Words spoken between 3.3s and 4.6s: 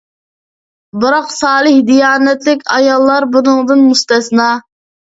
بۇنىڭدىن مۇستەسنا.